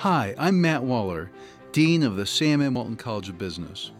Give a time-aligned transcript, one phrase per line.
[0.00, 1.30] Hi, I'm Matt Waller,
[1.72, 2.72] Dean of the Sam M.
[2.72, 3.90] Walton College of Business.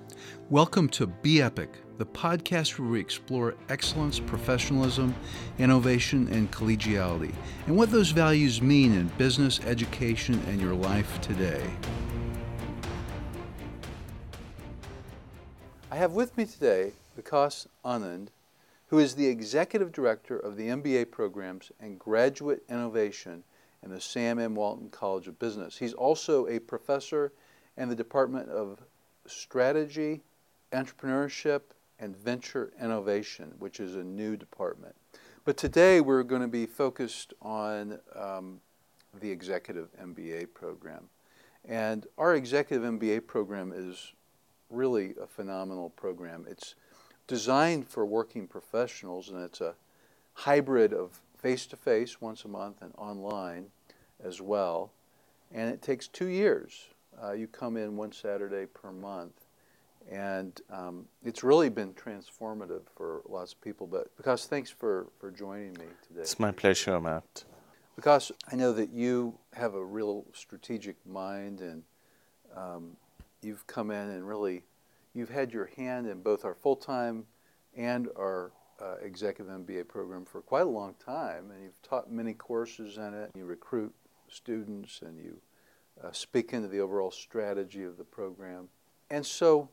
[0.48, 1.68] Welcome to Be Epic,
[1.98, 5.14] the podcast where we explore excellence, professionalism,
[5.58, 7.34] innovation, and collegiality,
[7.66, 11.68] and what those values mean in business, education, and your life today.
[15.90, 18.28] I have with me today Vikas Anand,
[18.86, 23.44] who is the Executive Director of the MBA programs and Graduate Innovation
[23.82, 24.54] in the Sam M.
[24.54, 25.78] Walton College of Business.
[25.78, 27.32] He's also a professor
[27.76, 28.80] in the Department of
[29.26, 30.22] Strategy,
[30.72, 31.62] Entrepreneurship,
[31.98, 34.94] and Venture Innovation, which is a new department.
[35.44, 38.60] But today we're going to be focused on um,
[39.20, 41.08] the Executive MBA program.
[41.64, 44.12] And our Executive MBA program is
[44.70, 46.46] really a phenomenal program.
[46.48, 46.74] It's
[47.26, 49.74] designed for working professionals, and it's a
[50.34, 53.66] hybrid of face to face once a month and online
[54.22, 54.92] as well.
[55.52, 56.86] And it takes two years.
[57.22, 59.46] Uh, you come in one Saturday per month.
[60.10, 63.86] And um, it's really been transformative for lots of people.
[63.86, 66.20] But because thanks for, for joining me today.
[66.20, 67.44] It's my pleasure, Matt.
[67.96, 71.82] Because I know that you have a real strategic mind and
[72.56, 72.96] um,
[73.42, 74.64] you've come in and really
[75.14, 77.26] you've had your hand in both our full time
[77.76, 82.34] and our uh, executive MBA program for quite a long time, and you've taught many
[82.34, 83.30] courses in it.
[83.34, 83.94] You recruit
[84.28, 85.40] students and you
[86.02, 88.68] uh, speak into the overall strategy of the program.
[89.10, 89.68] And so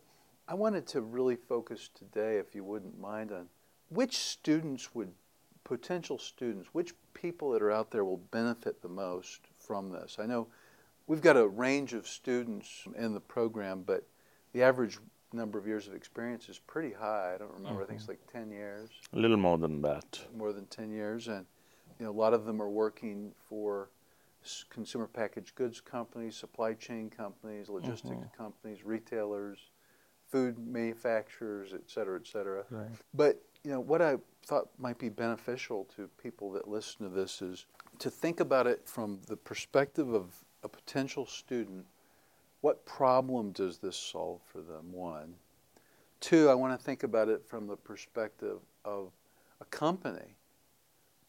[0.48, 3.48] I wanted to really focus today, if you wouldn't mind, on
[3.90, 5.12] which students would,
[5.64, 10.18] potential students, which people that are out there will benefit the most from this.
[10.20, 10.48] I know
[11.08, 14.08] we've got a range of students in the program, but
[14.54, 14.98] the average
[15.34, 17.34] number of years of experience is pretty high.
[17.36, 17.82] I don't remember.
[17.82, 17.84] Mm-hmm.
[17.84, 18.90] I think it's like 10 years.
[19.14, 20.22] A little more than that.
[20.36, 21.28] More than 10 years.
[21.28, 21.46] And
[22.00, 23.90] you know, a lot of them are working for
[24.70, 28.44] consumer packaged goods companies, supply chain companies, logistics mm-hmm.
[28.44, 29.58] companies, retailers,
[30.30, 32.64] food manufacturers, et cetera, et cetera.
[32.70, 32.88] Right.
[33.14, 37.42] But you know, what I thought might be beneficial to people that listen to this
[37.42, 37.66] is
[38.00, 41.86] to think about it from the perspective of a potential student
[42.62, 44.92] what problem does this solve for them?
[44.92, 45.36] One.
[46.20, 49.12] Two, I want to think about it from the perspective of
[49.62, 50.36] a company.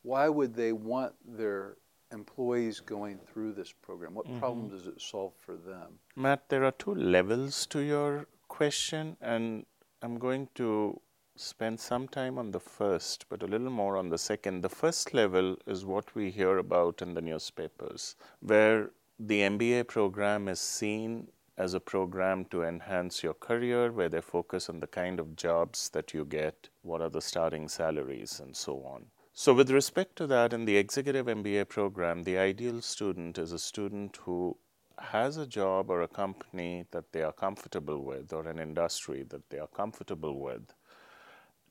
[0.02, 1.76] Why would they want their
[2.12, 4.14] employees going through this program?
[4.14, 4.38] What mm-hmm.
[4.38, 5.98] problem does it solve for them?
[6.16, 9.66] Matt, there are two levels to your question, and
[10.02, 11.00] I'm going to
[11.36, 14.62] spend some time on the first, but a little more on the second.
[14.62, 18.90] The first level is what we hear about in the newspapers, where
[19.20, 24.68] the MBA program is seen as a program to enhance your career, where they focus
[24.68, 28.76] on the kind of jobs that you get, what are the starting salaries, and so
[28.84, 29.06] on.
[29.32, 33.58] So, with respect to that, in the executive MBA program, the ideal student is a
[33.58, 34.56] student who
[34.98, 39.50] has a job or a company that they are comfortable with, or an industry that
[39.50, 40.74] they are comfortable with,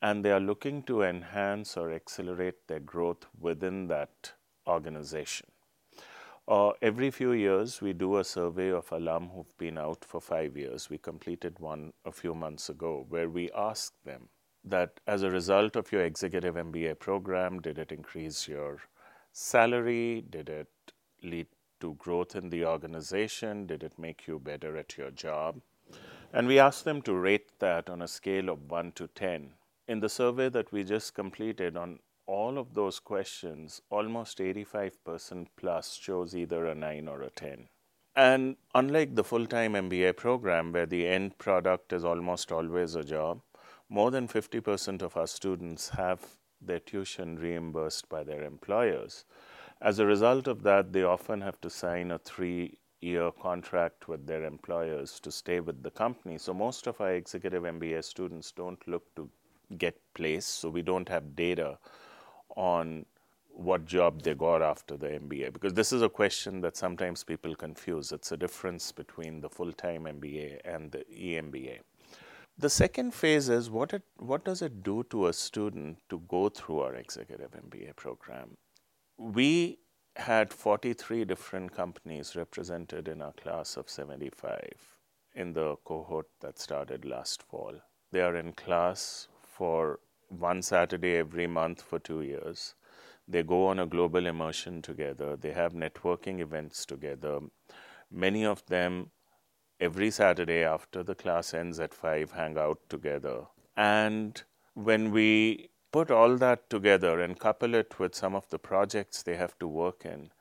[0.02, 4.34] and they are looking to enhance or accelerate their growth within that
[4.68, 5.48] organization.
[6.48, 10.56] Uh, every few years, we do a survey of alum who've been out for five
[10.56, 10.90] years.
[10.90, 14.30] We completed one a few months ago where we asked them
[14.64, 18.78] that as a result of your executive MBA program, did it increase your
[19.34, 20.24] salary?
[20.30, 20.70] Did it
[21.22, 21.48] lead
[21.82, 23.66] to growth in the organization?
[23.66, 25.60] Did it make you better at your job?
[26.32, 29.50] And we asked them to rate that on a scale of 1 to 10.
[29.90, 35.98] In the survey that we just completed on all of those questions, almost 85% plus
[35.98, 37.70] chose either a 9 or a 10.
[38.16, 43.04] And unlike the full time MBA program, where the end product is almost always a
[43.04, 43.42] job,
[43.90, 46.26] more than 50% of our students have
[46.60, 49.24] their tuition reimbursed by their employers.
[49.82, 54.26] As a result of that, they often have to sign a three year contract with
[54.26, 56.38] their employers to stay with the company.
[56.40, 59.30] So, most of our executive MBA students don't look to
[59.78, 61.78] get placed, so we don't have data
[62.58, 63.06] on
[63.50, 67.56] what job they got after the MBA because this is a question that sometimes people
[67.56, 68.12] confuse.
[68.12, 71.80] It's a difference between the full time MBA and the EMBA.
[72.60, 76.50] The second phase is what, it, what does it do to a student to go
[76.50, 78.58] through our executive MBA program?
[79.18, 79.78] We
[80.16, 84.72] had 43 different companies represented in our class of 75
[85.36, 87.74] in the cohort that started last fall.
[88.12, 92.76] They are in class for one Saturday every month for two years.
[93.28, 95.36] They go on a global immersion together.
[95.36, 97.40] They have networking events together.
[98.10, 99.12] Many of them,
[99.80, 103.48] every Saturday after the class ends at 5, hang out together.
[103.76, 104.42] And
[104.74, 109.36] when we put all that together and couple it with some of the projects they
[109.36, 110.32] have to work in,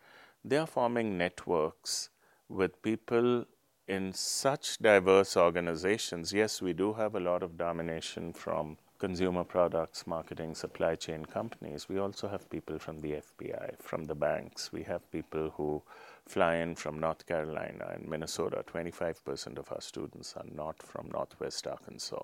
[0.44, 2.10] they are forming networks
[2.48, 3.46] with people
[3.88, 6.32] in such diverse organizations.
[6.32, 11.88] Yes, we do have a lot of domination from consumer products, marketing, supply chain companies.
[11.88, 14.72] We also have people from the FBI, from the banks.
[14.72, 15.82] We have people who
[16.26, 18.64] fly in from North Carolina and Minnesota.
[18.72, 22.22] 25% of our students are not from Northwest Arkansas.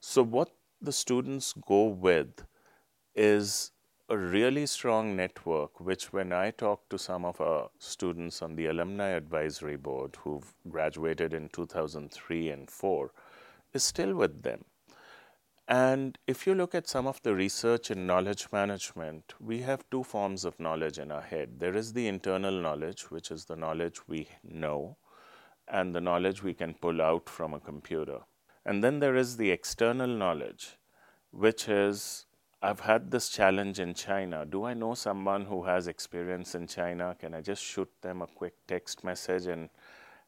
[0.00, 0.50] So, what
[0.80, 2.44] the students go with
[3.14, 3.72] is
[4.08, 8.66] a really strong network, which when I talk to some of our students on the
[8.66, 13.12] Alumni Advisory Board who've graduated in 2003 and 4,
[13.72, 14.64] is still with them.
[15.70, 20.02] And if you look at some of the research in knowledge management, we have two
[20.02, 21.60] forms of knowledge in our head.
[21.60, 24.96] There is the internal knowledge, which is the knowledge we know,
[25.68, 28.18] and the knowledge we can pull out from a computer.
[28.66, 30.76] And then there is the external knowledge,
[31.30, 32.26] which is
[32.60, 34.44] I've had this challenge in China.
[34.44, 37.16] Do I know someone who has experience in China?
[37.16, 39.70] Can I just shoot them a quick text message and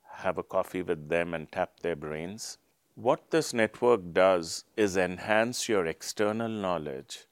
[0.08, 2.58] have a coffee with them and tap their brains?
[2.94, 7.24] What this network does is enhance your external knowledge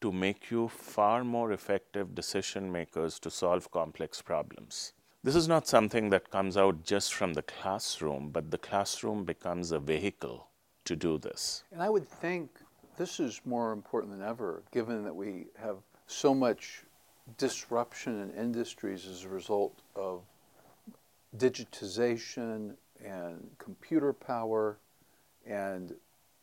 [0.00, 4.92] to make you far more effective decision makers to solve complex problems.
[5.24, 9.72] This is not something that comes out just from the classroom, but the classroom becomes
[9.72, 10.46] a vehicle
[10.84, 11.64] to do this.
[11.72, 12.50] And I would think
[12.96, 16.84] this is more important than ever, given that we have so much
[17.36, 20.22] disruption in industries as a result of
[21.36, 24.78] digitization and computer power
[25.48, 25.94] and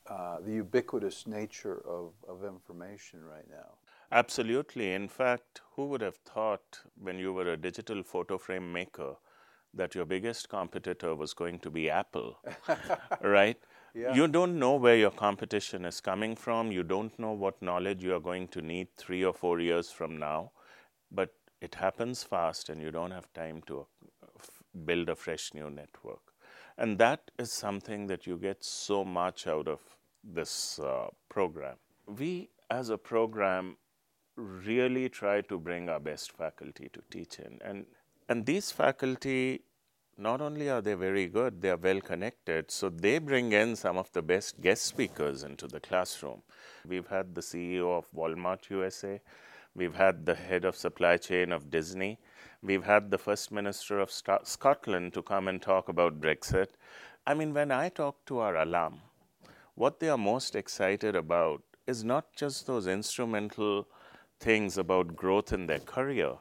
[0.07, 3.78] uh, the ubiquitous nature of, of information right now.
[4.12, 4.94] Absolutely.
[4.94, 9.16] In fact, who would have thought when you were a digital photo frame maker
[9.74, 12.40] that your biggest competitor was going to be Apple,
[13.22, 13.57] right?
[13.94, 14.13] Yeah.
[14.13, 16.72] You don't know where your competition is coming from.
[16.72, 20.18] You don't know what knowledge you are going to need three or four years from
[20.18, 20.52] now.
[21.12, 23.88] But it happens fast, and you don't have time to
[24.22, 24.28] uh,
[24.86, 26.25] build a fresh new network.
[26.77, 29.80] And that is something that you get so much out of
[30.24, 31.75] this uh, program.
[32.07, 33.77] We, as a program,
[34.36, 37.60] really try to bring our best faculty to teach in.
[37.63, 37.86] And,
[38.27, 39.62] and these faculty
[40.18, 42.72] not only are they very good, they are well connected.
[42.72, 46.42] So they bring in some of the best guest speakers into the classroom.
[46.88, 49.19] We've had the CEO of Walmart USA,
[49.75, 52.18] we've had the head of supply chain of Disney,
[52.66, 56.70] we've had the first minister of St- Scotland to come and talk about Brexit.
[57.28, 59.02] I mean, when I talk to our alum,
[59.76, 63.88] what they are most excited about is not just those instrumental
[64.40, 66.36] things about growth in their career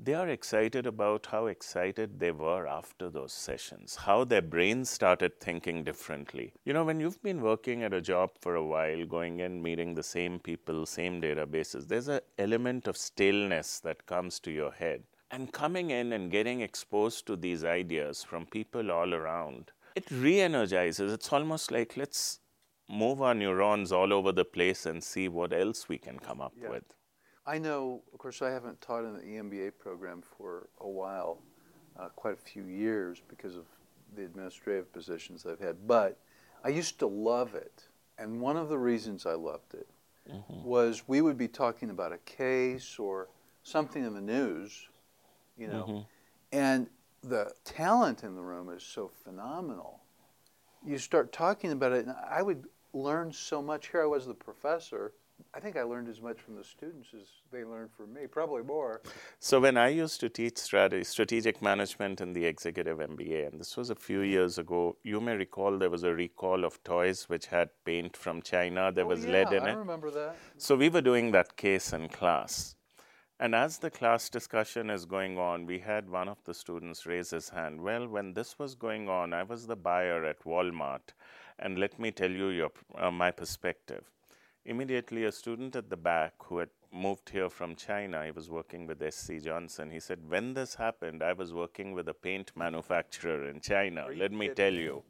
[0.00, 5.40] they are excited about how excited they were after those sessions, how their brains started
[5.40, 6.52] thinking differently.
[6.64, 9.94] You know, when you've been working at a job for a while, going in, meeting
[9.94, 15.02] the same people, same databases, there's an element of staleness that comes to your head.
[15.30, 20.40] And coming in and getting exposed to these ideas from people all around, it re
[20.40, 21.12] energizes.
[21.12, 22.40] It's almost like let's
[22.88, 26.54] move our neurons all over the place and see what else we can come up
[26.60, 26.70] yeah.
[26.70, 26.84] with.
[27.46, 31.38] I know, of course, I haven't taught in the EMBA program for a while,
[31.98, 33.64] uh, quite a few years because of
[34.16, 36.18] the administrative positions I've had, but
[36.64, 37.88] I used to love it.
[38.18, 39.88] And one of the reasons I loved it
[40.30, 40.62] mm-hmm.
[40.62, 43.28] was we would be talking about a case or
[43.62, 44.88] something in the news,
[45.58, 46.00] you know, mm-hmm.
[46.52, 46.88] and
[47.22, 50.00] the talent in the room is so phenomenal.
[50.86, 53.88] You start talking about it, and I would learn so much.
[53.88, 55.12] Here I was, the professor
[55.54, 58.62] I think I learned as much from the students as they learned from me, probably
[58.62, 59.00] more.
[59.38, 63.76] So when I used to teach strategy, strategic management in the executive MBA, and this
[63.76, 67.46] was a few years ago, you may recall there was a recall of toys which
[67.46, 68.92] had paint from China.
[68.92, 69.72] There oh, was yeah, lead in I it.
[69.72, 70.36] I remember that.
[70.58, 72.74] So we were doing that case in class.
[73.40, 77.30] And as the class discussion is going on, we had one of the students raise
[77.30, 77.80] his hand.
[77.80, 81.14] Well, when this was going on, I was the buyer at Walmart,
[81.58, 84.04] and let me tell you your, uh, my perspective
[84.68, 88.86] immediately a student at the back who had moved here from China, he was working
[88.86, 89.90] with SC Johnson.
[89.90, 94.06] He said, When this happened, I was working with a paint manufacturer in China.
[94.14, 95.02] Let me tell you.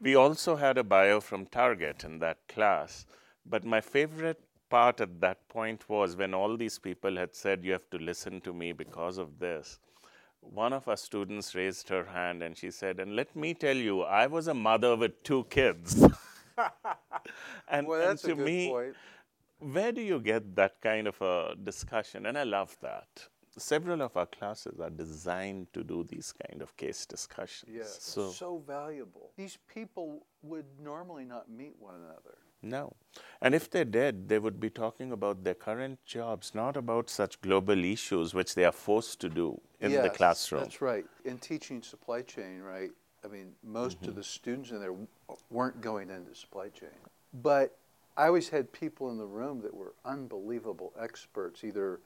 [0.00, 3.06] we also had a buyer from Target in that class.
[3.44, 4.40] But my favorite
[4.74, 8.40] part at that point was when all these people had said, You have to listen
[8.40, 9.78] to me because of this.
[10.40, 14.02] One of our students raised her hand and she said, And let me tell you,
[14.02, 16.02] I was a mother with two kids.
[17.68, 18.96] and, well, and to me, point.
[19.60, 22.26] where do you get that kind of a discussion?
[22.26, 23.28] And I love that.
[23.56, 27.70] Several of our classes are designed to do these kind of case discussions.
[27.72, 29.30] Yes, so, so valuable.
[29.36, 32.36] These people would normally not meet one another.
[32.64, 32.94] No.
[33.40, 37.40] And if they did, they would be talking about their current jobs, not about such
[37.40, 40.62] global issues which they are forced to do in yes, the classroom.
[40.62, 41.04] That's right.
[41.24, 42.90] In teaching supply chain, right?
[43.24, 44.10] I mean, most mm-hmm.
[44.10, 44.94] of the students in there
[45.50, 46.88] weren't going into supply chain.
[47.42, 47.76] But
[48.16, 52.00] I always had people in the room that were unbelievable experts, either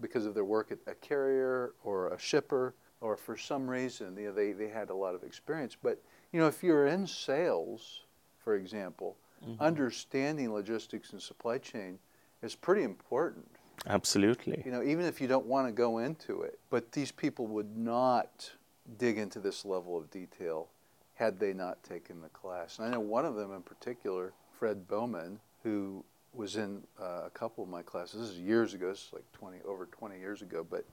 [0.00, 4.28] because of their work at a carrier or a shipper, or for some reason, you
[4.28, 5.76] know, they, they had a lot of experience.
[5.80, 6.02] But,
[6.32, 8.02] you know, if you're in sales,
[8.42, 9.62] for example, mm-hmm.
[9.62, 11.98] understanding logistics and supply chain
[12.42, 13.46] is pretty important.
[13.86, 14.62] Absolutely.
[14.64, 17.76] You know, even if you don't want to go into it, but these people would
[17.76, 18.50] not
[18.98, 20.68] dig into this level of detail
[21.14, 22.78] had they not taken the class.
[22.78, 27.30] And I know one of them in particular, Fred Bowman, who was in uh, a
[27.30, 28.20] couple of my classes.
[28.20, 28.88] This is years ago.
[28.88, 30.66] This is like 20, over 20 years ago.
[30.68, 30.84] But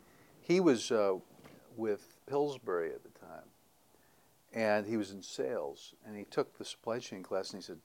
[0.41, 1.15] he was uh,
[1.75, 3.45] with Pillsbury at the time,
[4.53, 5.93] and he was in sales.
[6.05, 7.77] And he took the supply chain class, and he said,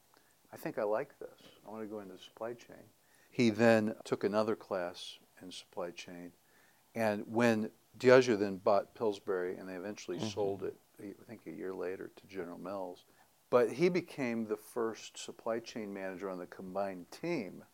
[0.52, 1.40] I think I like this.
[1.66, 2.84] I want to go into supply chain.
[3.30, 6.32] He then took another class in supply chain.
[6.94, 10.28] And when Diageo then bought Pillsbury and they eventually mm-hmm.
[10.28, 13.04] sold it, I think a year later, to General Mills.
[13.50, 17.64] But he became the first supply chain manager on the combined team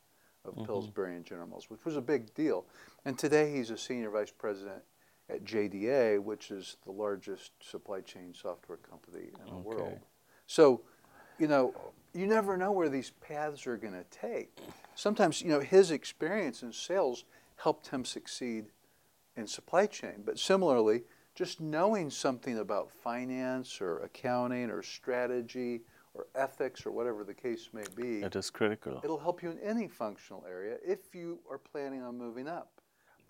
[0.45, 0.65] of mm-hmm.
[0.65, 2.65] Pillsbury and General Mills, which was a big deal.
[3.05, 4.83] And today he's a senior vice president
[5.29, 9.63] at JDA, which is the largest supply chain software company in the okay.
[9.63, 9.99] world.
[10.47, 10.83] So,
[11.39, 11.75] you know,
[12.19, 14.59] you never know where these paths are going to take.
[14.95, 17.25] Sometimes, you know, his experience in sales
[17.57, 18.67] helped him succeed
[19.37, 20.23] in supply chain.
[20.25, 25.83] But similarly, just knowing something about finance or accounting or strategy
[26.15, 28.23] or ethics or whatever the case may be.
[28.23, 29.01] It is critical.
[29.05, 32.81] It'll help you in any functional area if you are planning on moving up.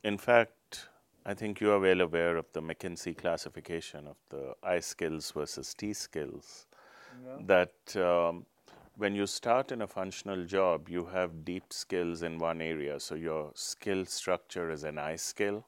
[0.05, 0.89] In fact,
[1.27, 5.75] I think you are well aware of the McKinsey classification of the I skills versus
[5.75, 6.67] T skills.
[7.23, 7.43] Yeah.
[7.47, 8.47] That um,
[8.99, 12.99] when you start in a functional job, you have deep skills in one area.
[12.99, 15.65] So your skill structure is an I skill.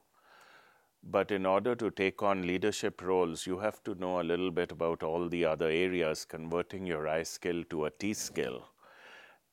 [1.01, 4.73] But in order to take on leadership roles, you have to know a little bit
[4.73, 8.67] about all the other areas, converting your I skill to a T skill.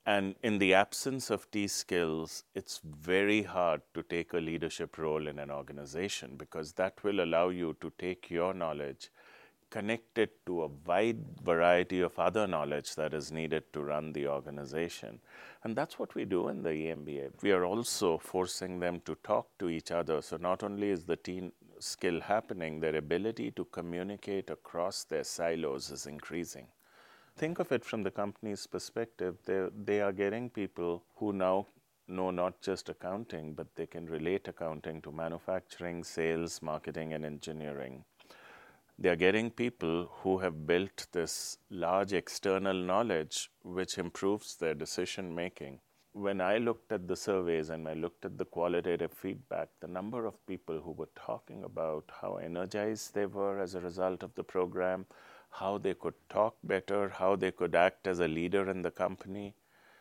[0.05, 5.29] And in the absence of T skills, it's very hard to take a leadership role
[5.29, 9.11] in an organization because that will allow you to take your knowledge
[9.71, 14.27] connect it to a wide variety of other knowledge that is needed to run the
[14.27, 15.21] organization.
[15.65, 17.43] And that's what we do in the EMBA.
[17.43, 20.23] We are also forcing them to talk to each other.
[20.23, 25.91] So not only is the team skill happening, their ability to communicate across their silos
[25.91, 26.67] is increasing.
[27.37, 29.37] Think of it from the company's perspective.
[29.45, 31.67] They, they are getting people who now
[32.09, 38.05] know not just accounting, but they can relate accounting to manufacturing, sales, marketing, and engineering
[38.99, 45.35] they are getting people who have built this large external knowledge which improves their decision
[45.35, 45.79] making.
[46.13, 50.27] When I looked at the surveys and I looked at the qualitative feedback, the number
[50.27, 54.43] of people who were talking about how energized they were as a result of the
[54.43, 55.07] program,
[55.51, 59.55] how they could talk better, how they could act as a leader in the company,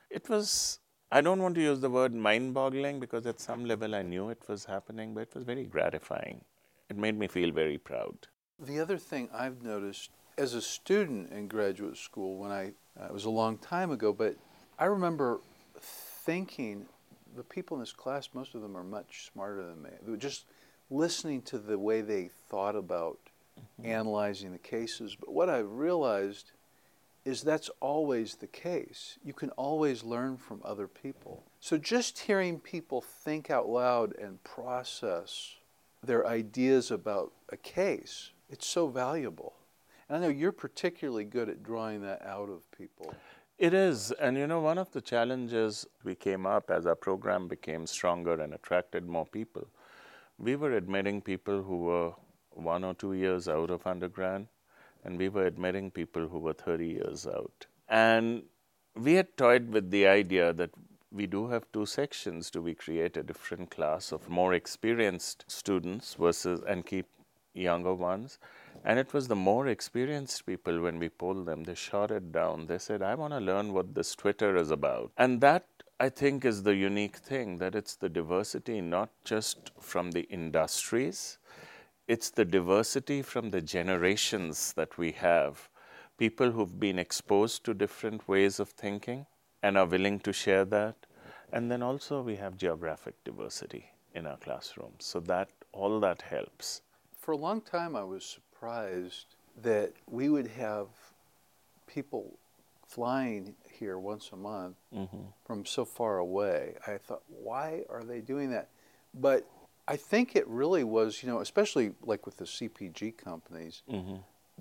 [0.09, 0.79] it was
[1.11, 4.29] I don't want to use the word mind boggling because at some level I knew
[4.29, 6.43] it was happening, but it was very gratifying.
[6.89, 8.27] It made me feel very proud.
[8.59, 13.13] The other thing I've noticed as a student in graduate school, when I, uh, it
[13.13, 14.35] was a long time ago, but
[14.79, 15.41] I remember
[15.79, 16.87] thinking
[17.35, 20.17] the people in this class, most of them are much smarter than me.
[20.17, 20.45] Just
[20.89, 23.19] listening to the way they thought about
[23.59, 23.91] mm-hmm.
[23.91, 25.15] analyzing the cases.
[25.15, 26.51] But what I realized
[27.25, 29.19] is that's always the case.
[29.23, 31.43] You can always learn from other people.
[31.59, 35.55] So just hearing people think out loud and process
[36.01, 39.53] their ideas about a case it's so valuable.
[40.07, 43.13] And I know you're particularly good at drawing that out of people.
[43.57, 44.11] It is.
[44.11, 48.39] And you know, one of the challenges we came up as our program became stronger
[48.39, 49.67] and attracted more people,
[50.37, 52.13] we were admitting people who were
[52.51, 54.47] one or two years out of undergrad,
[55.03, 57.65] and we were admitting people who were 30 years out.
[57.89, 58.43] And
[58.95, 60.71] we had toyed with the idea that
[61.11, 62.51] we do have two sections.
[62.51, 67.07] Do we create a different class of more experienced students versus and keep
[67.53, 68.39] younger ones.
[68.83, 72.67] And it was the more experienced people when we polled them, they shot it down.
[72.67, 75.11] They said, I want to learn what this Twitter is about.
[75.17, 75.65] And that,
[75.99, 81.37] I think, is the unique thing that it's the diversity not just from the industries,
[82.07, 85.67] it's the diversity from the generations that we have.
[86.17, 89.25] People who've been exposed to different ways of thinking
[89.61, 90.95] and are willing to share that.
[91.51, 95.05] And then also we have geographic diversity in our classrooms.
[95.05, 96.81] So that all that helps
[97.27, 100.87] for a long time, I was surprised that we would have
[101.85, 102.37] people
[102.87, 105.23] flying here once a month Mm-hmm.
[105.43, 106.75] from so far away.
[106.87, 108.69] I thought, why are they doing that?
[109.13, 109.45] But
[109.89, 114.15] I think it really was, you know, especially like with the CPG companies, Mm-hmm.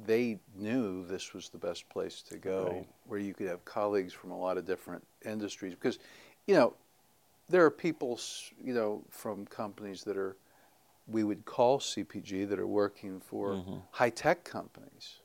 [0.04, 2.88] they knew this was the best place to go Right.
[3.06, 6.00] where you could have colleagues from a lot of different industries because
[6.48, 6.74] you know
[7.48, 8.18] there are people
[8.60, 10.36] you know from companies that are
[11.06, 13.82] we would call CPG that are working for Mhm.
[13.90, 15.20] high tech companies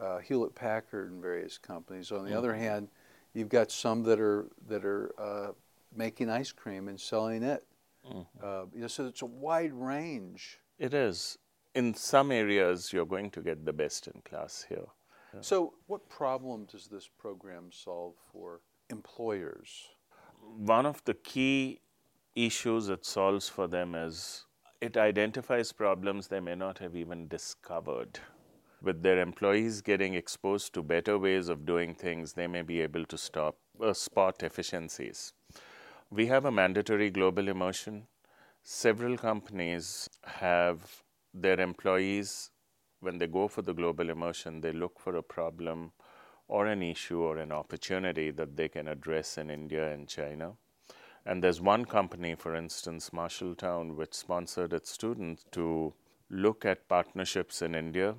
[0.00, 2.58] uh, Hewlett Packard and various companies on the other Mhm.
[2.58, 2.90] hand
[3.34, 5.52] you've got some that are that are uh,
[5.94, 7.66] making ice cream and selling it
[8.04, 8.26] Mhm.
[8.42, 11.38] uh, you know so it's a wide range It is.
[11.74, 14.88] In some areas, you're going to get the best in class here.
[15.40, 19.88] So, what problem does this program solve for employers?
[20.40, 21.80] One of the key
[22.34, 24.46] issues it solves for them is
[24.82, 28.18] it identifies problems they may not have even discovered.
[28.82, 33.04] With their employees getting exposed to better ways of doing things, they may be able
[33.04, 35.34] to stop uh, spot efficiencies.
[36.10, 38.08] We have a mandatory global immersion.
[38.64, 42.50] Several companies have their employees,
[42.98, 45.92] when they go for the global immersion, they look for a problem
[46.48, 50.54] or an issue or an opportunity that they can address in India and China.
[51.24, 55.94] And there's one company, for instance, Marshalltown, which sponsored its students to
[56.30, 58.16] look at partnerships in India.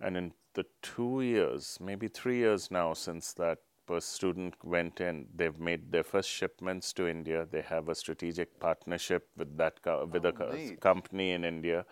[0.00, 5.28] And in the two years, maybe three years now since that first student went in,
[5.34, 7.46] they've made their first shipments to India.
[7.50, 10.80] They have a strategic partnership with that co- with a Oh, neat.
[10.80, 11.84] company in India,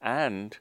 [0.00, 0.58] and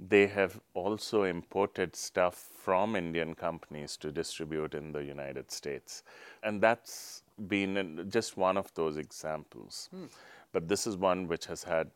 [0.00, 6.02] they have also imported stuff from Indian companies to distribute in the United States.
[6.42, 9.88] And that's been just one of those examples.
[9.90, 10.06] Hmm.
[10.52, 11.90] But this is one which has had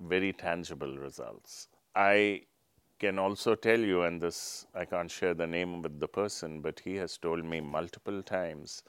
[0.00, 1.68] very tangible results.
[1.94, 2.42] I
[2.98, 6.80] can also tell you, and this I can't share the name with the person, but
[6.80, 8.82] he has told me multiple times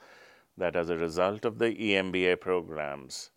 [0.58, 3.32] that as a result of the EMBA programs,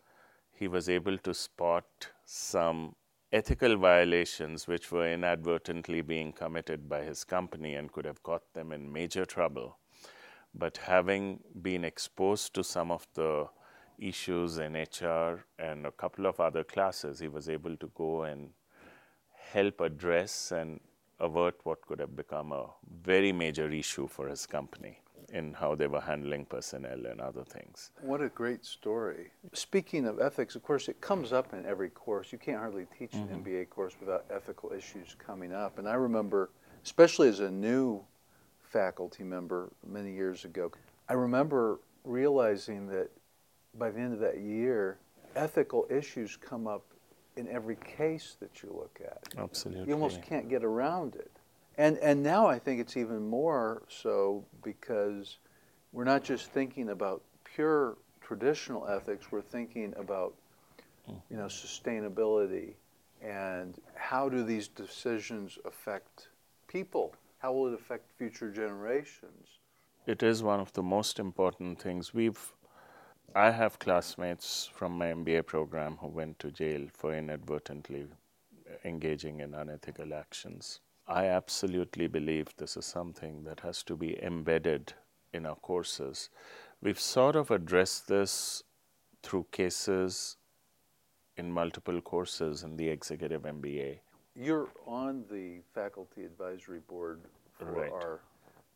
[0.53, 1.85] he was able to spot
[2.25, 2.95] some
[3.31, 8.71] ethical violations which were inadvertently being committed by his company and could have got them
[8.71, 9.77] in major trouble.
[10.53, 13.47] But having been exposed to some of the
[13.97, 18.49] issues in HR and a couple of other classes, he was able to go and
[19.51, 20.79] help address and
[21.19, 22.65] avert what could have become a
[23.03, 24.99] very major issue for his company
[25.33, 27.91] in how they were handling personnel and other things.
[28.01, 29.31] What a great story.
[29.53, 32.31] Speaking of ethics, of course, it comes up in every course.
[32.31, 33.47] You can't hardly teach an mm-hmm.
[33.47, 35.77] MBA course without ethical issues coming up.
[35.77, 36.49] And I remember,
[36.83, 38.03] especially as a new
[38.69, 40.71] faculty member many years ago,
[41.07, 43.09] I remember realizing that
[43.77, 44.97] by the end of that year,
[45.35, 46.85] ethical issues come up
[47.35, 49.19] in every case that you look at.
[49.37, 49.87] Absolutely.
[49.87, 51.31] You almost can't get around it.
[51.77, 55.37] And and now I think it's even more so because
[55.93, 60.33] we're not just thinking about pure traditional ethics, we're thinking about
[61.29, 62.73] you know sustainability
[63.21, 66.27] and how do these decisions affect
[66.67, 67.13] people?
[67.39, 69.47] How will it affect future generations?
[70.05, 72.13] It is one of the most important things.
[72.13, 72.53] We've
[73.33, 78.07] I have classmates from my MBA program who went to jail for inadvertently
[78.83, 80.81] engaging in unethical actions.
[81.07, 84.93] I absolutely believe this is something that has to be embedded
[85.31, 86.29] in our courses.
[86.81, 88.63] We've sort of addressed this
[89.23, 90.37] through cases
[91.37, 93.99] in multiple courses in the executive MBA.
[94.35, 97.21] You're on the faculty advisory board
[97.57, 97.91] for Right.
[97.91, 98.21] our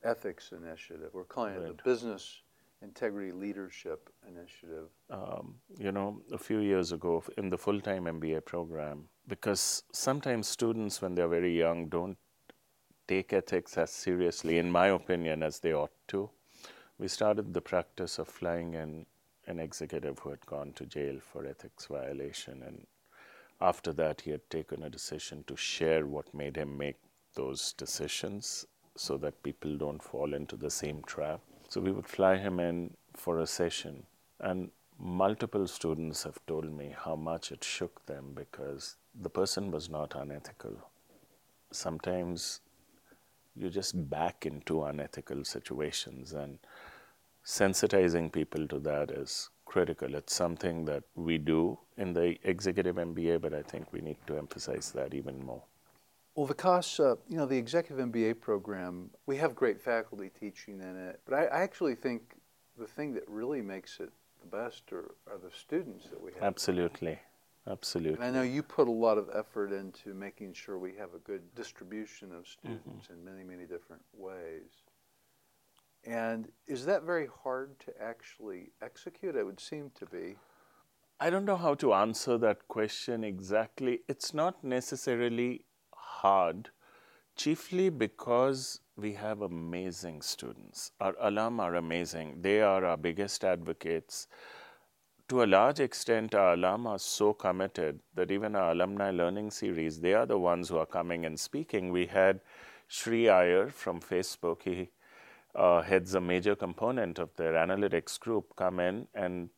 [0.03, 1.13] ethics initiative.
[1.13, 2.41] We're calling it the Business
[2.81, 4.89] Integrity Leadership Initiative.
[5.09, 10.47] um, you know, a few years ago in the full time MBA program, because sometimes
[10.47, 12.17] students, when they're very young, don't
[13.07, 16.29] take ethics as seriously, in my opinion, as they ought to.
[16.97, 19.05] We started the practice of flying in
[19.47, 22.63] an executive who had gone to jail for ethics violation.
[22.63, 22.85] And
[23.61, 26.97] after that, he had taken a decision to share what made him make
[27.35, 31.41] those decisions so that people don't fall into the same trap.
[31.69, 34.03] So we would fly him in for a session,
[34.39, 39.89] and multiple students have told me how much it shook them because the person was
[39.89, 40.75] not unethical.
[41.71, 42.61] Sometimes
[43.55, 46.59] you just back into unethical situations, and
[47.45, 50.13] sensitizing people to that is critical.
[50.13, 54.37] It's something that we do in the executive MBA, but I think we need to
[54.37, 55.63] emphasize that even more.
[56.35, 60.95] Well, Vikas, uh, you know, the Executive MBA program, we have great faculty teaching in
[60.95, 62.21] it, but I, I actually think
[62.77, 66.43] the thing that really makes it the best are, are the students that we have.
[66.43, 67.19] Absolutely.
[67.65, 68.15] Absolutely.
[68.15, 71.19] And I know you put a lot of effort into making sure we have a
[71.19, 74.82] good distribution of students in many, many different ways.
[76.05, 79.35] And is that very hard to actually execute?
[79.35, 80.35] It would seem to be.
[81.19, 84.01] I don't know how to answer that question exactly.
[84.09, 86.69] It's not necessarily hard,
[87.37, 90.91] chiefly because we have amazing students.
[90.99, 92.41] Our alum are amazing.
[92.41, 94.27] They are our biggest advocates.
[95.29, 100.01] To a large extent, our alum are so committed that even our alumni learning series,
[100.01, 101.93] they are the ones who are coming and speaking.
[101.93, 102.41] We had
[102.89, 104.63] Sri Iyer from Facebook.
[104.63, 104.89] He
[105.55, 109.49] uh, heads a major component of their analytics group come in and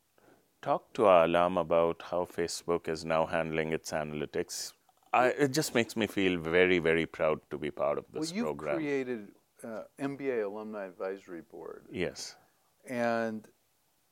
[0.62, 4.74] talk to our alum about how Facebook is now handling its analytics.
[5.14, 8.36] I, it just makes me feel very, very proud to be part of this well,
[8.36, 8.76] you've program.
[8.78, 9.28] created
[9.64, 11.86] uh, MBA Alumni Advisory Board.
[11.90, 12.36] Yes.
[12.90, 13.48] And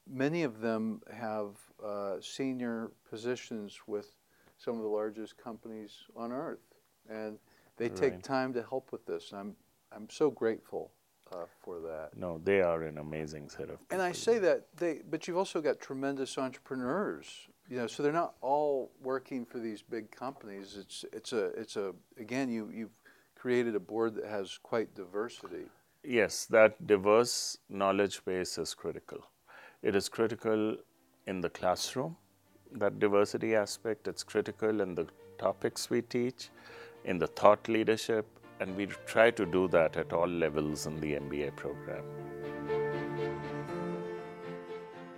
[0.08, 4.15] many of them have uh, senior positions with
[4.58, 6.63] some of the largest companies on earth.
[7.10, 7.38] And
[7.78, 8.24] they take Right.
[8.24, 9.32] time to help with this.
[9.32, 9.56] And I'm,
[9.91, 10.91] I'm so grateful
[11.34, 12.10] uh, for that.
[12.15, 13.88] No, they are an amazing set of people.
[13.91, 17.48] And I say that they, but you've also got tremendous entrepreneurs.
[17.69, 20.78] You know, so they're not all working for these big companies.
[20.78, 22.98] It's it's a it's a again you you've
[23.36, 25.65] created a board that has quite diversity.
[26.04, 29.19] Yes, that diverse knowledge base is critical.
[29.82, 30.78] It is critical
[31.28, 32.17] in the classroom,
[32.74, 34.08] that diversity aspect.
[34.08, 36.50] It's critical in the topics we teach,
[37.06, 38.26] in the thought leadership,
[38.63, 42.04] and we try to do that at all levels in the MBA program.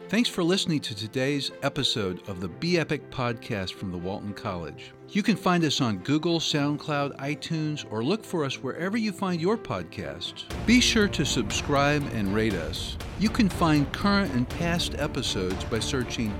[0.10, 4.94] Thanks for listening to today's episode of the Be Epic podcast from the Walton College.
[5.10, 9.40] You can find us on Google, SoundCloud, iTunes, or look for us wherever you find
[9.40, 10.44] your podcasts.
[10.66, 12.98] Be sure to subscribe and rate us.
[13.20, 16.34] You can find current and past episodes by searching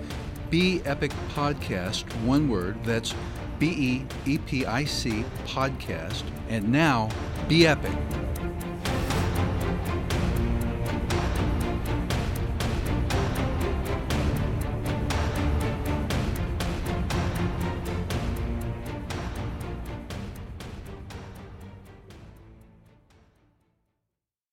[0.50, 3.14] Be Epic Podcast, one word, that's
[3.60, 7.10] B E E P I C podcast, and now
[7.48, 7.96] Be Epic.